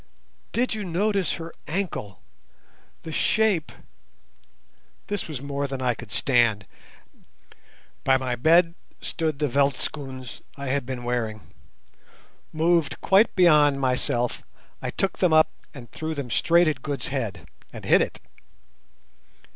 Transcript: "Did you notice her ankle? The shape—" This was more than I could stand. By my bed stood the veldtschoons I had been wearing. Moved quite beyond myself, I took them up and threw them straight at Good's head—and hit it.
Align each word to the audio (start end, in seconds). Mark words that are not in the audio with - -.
"Did 0.51 0.73
you 0.73 0.83
notice 0.83 1.33
her 1.33 1.53
ankle? 1.67 2.23
The 3.03 3.11
shape—" 3.11 3.71
This 5.05 5.27
was 5.27 5.43
more 5.43 5.67
than 5.67 5.79
I 5.79 5.93
could 5.93 6.11
stand. 6.11 6.65
By 8.03 8.17
my 8.17 8.35
bed 8.35 8.73
stood 8.99 9.37
the 9.37 9.47
veldtschoons 9.47 10.41
I 10.57 10.69
had 10.69 10.87
been 10.87 11.03
wearing. 11.03 11.41
Moved 12.51 12.99
quite 13.01 13.35
beyond 13.35 13.79
myself, 13.79 14.41
I 14.81 14.89
took 14.89 15.19
them 15.19 15.33
up 15.33 15.51
and 15.71 15.91
threw 15.91 16.15
them 16.15 16.31
straight 16.31 16.67
at 16.67 16.81
Good's 16.81 17.09
head—and 17.09 17.85
hit 17.85 18.01
it. 18.01 18.19